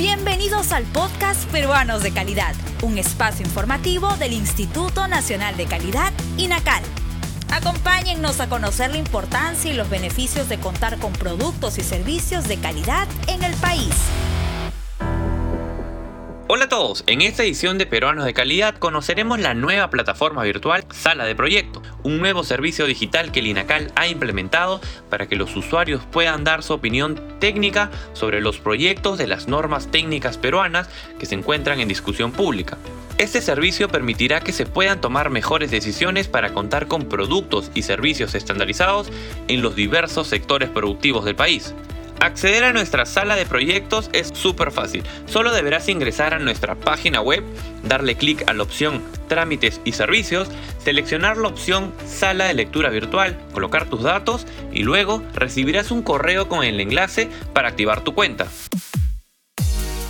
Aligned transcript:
Bienvenidos 0.00 0.72
al 0.72 0.84
podcast 0.84 1.44
Peruanos 1.50 2.02
de 2.02 2.10
Calidad, 2.10 2.54
un 2.82 2.96
espacio 2.96 3.44
informativo 3.44 4.16
del 4.16 4.32
Instituto 4.32 5.06
Nacional 5.08 5.58
de 5.58 5.66
Calidad, 5.66 6.10
INACAL. 6.38 6.82
Acompáñennos 7.52 8.40
a 8.40 8.48
conocer 8.48 8.92
la 8.92 8.96
importancia 8.96 9.70
y 9.70 9.74
los 9.74 9.90
beneficios 9.90 10.48
de 10.48 10.58
contar 10.58 10.98
con 11.00 11.12
productos 11.12 11.76
y 11.76 11.82
servicios 11.82 12.48
de 12.48 12.56
calidad 12.56 13.06
en 13.26 13.42
el 13.42 13.52
país. 13.56 13.92
Hola 16.52 16.64
a 16.64 16.68
todos, 16.68 17.04
en 17.06 17.20
esta 17.20 17.44
edición 17.44 17.78
de 17.78 17.86
Peruanos 17.86 18.24
de 18.24 18.34
Calidad 18.34 18.74
conoceremos 18.74 19.38
la 19.38 19.54
nueva 19.54 19.88
plataforma 19.88 20.42
virtual 20.42 20.84
Sala 20.90 21.24
de 21.24 21.36
Proyecto, 21.36 21.80
un 22.02 22.18
nuevo 22.18 22.42
servicio 22.42 22.86
digital 22.86 23.30
que 23.30 23.38
el 23.38 23.46
INACAL 23.46 23.92
ha 23.94 24.08
implementado 24.08 24.80
para 25.08 25.28
que 25.28 25.36
los 25.36 25.54
usuarios 25.54 26.02
puedan 26.10 26.42
dar 26.42 26.64
su 26.64 26.72
opinión 26.72 27.22
técnica 27.38 27.92
sobre 28.14 28.40
los 28.40 28.58
proyectos 28.58 29.16
de 29.16 29.28
las 29.28 29.46
normas 29.46 29.92
técnicas 29.92 30.38
peruanas 30.38 30.88
que 31.20 31.26
se 31.26 31.36
encuentran 31.36 31.78
en 31.78 31.86
discusión 31.86 32.32
pública. 32.32 32.78
Este 33.16 33.40
servicio 33.42 33.86
permitirá 33.88 34.40
que 34.40 34.52
se 34.52 34.66
puedan 34.66 35.00
tomar 35.00 35.30
mejores 35.30 35.70
decisiones 35.70 36.26
para 36.26 36.52
contar 36.52 36.88
con 36.88 37.04
productos 37.04 37.70
y 37.76 37.82
servicios 37.82 38.34
estandarizados 38.34 39.12
en 39.46 39.62
los 39.62 39.76
diversos 39.76 40.26
sectores 40.26 40.68
productivos 40.68 41.24
del 41.24 41.36
país. 41.36 41.76
Acceder 42.20 42.64
a 42.64 42.74
nuestra 42.74 43.06
sala 43.06 43.34
de 43.34 43.46
proyectos 43.46 44.10
es 44.12 44.30
súper 44.34 44.72
fácil. 44.72 45.02
Solo 45.26 45.52
deberás 45.52 45.88
ingresar 45.88 46.34
a 46.34 46.38
nuestra 46.38 46.74
página 46.74 47.22
web, 47.22 47.42
darle 47.82 48.14
clic 48.14 48.44
a 48.46 48.52
la 48.52 48.62
opción 48.62 49.02
Trámites 49.26 49.80
y 49.84 49.92
Servicios, 49.92 50.48
seleccionar 50.84 51.38
la 51.38 51.48
opción 51.48 51.94
Sala 52.06 52.44
de 52.44 52.54
lectura 52.54 52.90
virtual, 52.90 53.38
colocar 53.54 53.88
tus 53.88 54.02
datos 54.02 54.46
y 54.70 54.82
luego 54.82 55.22
recibirás 55.32 55.90
un 55.90 56.02
correo 56.02 56.46
con 56.46 56.62
el 56.62 56.78
enlace 56.80 57.30
para 57.54 57.68
activar 57.68 58.02
tu 58.02 58.14
cuenta. 58.14 58.48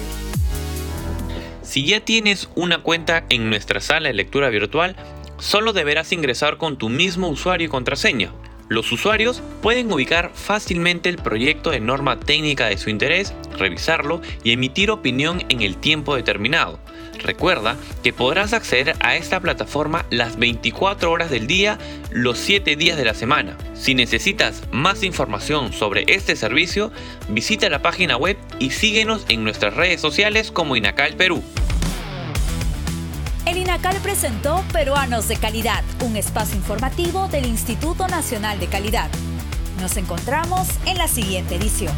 Si 1.68 1.84
ya 1.84 2.00
tienes 2.00 2.48
una 2.56 2.78
cuenta 2.78 3.26
en 3.28 3.50
nuestra 3.50 3.82
sala 3.82 4.08
de 4.08 4.14
lectura 4.14 4.50
virtual, 4.50 4.96
solo 5.38 5.74
deberás 5.74 6.14
ingresar 6.14 6.56
con 6.56 6.78
tu 6.78 6.88
mismo 6.88 7.28
usuario 7.28 7.68
y 7.68 7.70
contraseña. 7.70 8.32
Los 8.70 8.90
usuarios 8.94 9.44
pueden 9.62 9.92
ubicar 9.92 10.32
fácilmente 10.34 11.10
el 11.10 11.18
proyecto 11.18 11.72
de 11.72 11.82
norma 11.82 12.22
técnica 12.22 12.68
de 12.68 12.78
su 12.78 12.90
interés, 12.90 13.34
revisarlo 13.58 14.22
y 14.46 14.54
emitir 14.54 14.92
opinión 14.92 15.44
en 15.50 15.62
el 15.62 15.76
tiempo 15.76 16.16
determinado. 16.16 16.80
Recuerda 17.24 17.78
que 18.04 18.14
podrás 18.14 18.54
acceder 18.54 18.96
a 19.00 19.16
esta 19.16 19.40
plataforma 19.40 20.06
las 20.10 20.38
24 20.38 21.12
horas 21.12 21.30
del 21.30 21.48
día, 21.48 21.78
los 22.12 22.38
7 22.38 22.76
días 22.76 22.98
de 22.98 23.06
la 23.06 23.14
semana. 23.14 23.58
Si 23.74 23.96
necesitas 23.96 24.64
más 24.72 25.04
información 25.04 25.74
sobre 25.74 26.06
este 26.08 26.36
servicio, 26.36 26.92
visita 27.30 27.70
la 27.70 27.82
página 27.82 28.18
web 28.18 28.38
y 28.60 28.72
síguenos 28.72 29.26
en 29.30 29.44
nuestras 29.44 29.74
redes 29.74 30.02
sociales 30.02 30.52
como 30.52 30.76
Inacal 30.76 31.16
Perú. 31.16 31.44
El 33.46 33.58
INACAL 33.58 33.96
presentó 34.04 34.62
Peruanos 34.74 35.30
de 35.30 35.38
Calidad, 35.38 35.84
un 36.04 36.18
espacio 36.18 36.58
informativo 36.58 37.30
del 37.30 37.46
Instituto 37.46 38.08
Nacional 38.10 38.60
de 38.60 38.68
Calidad. 38.68 39.10
Nos 39.80 39.96
encontramos 39.96 40.68
en 40.86 40.98
la 40.98 41.08
siguiente 41.08 41.56
edición. 41.56 41.94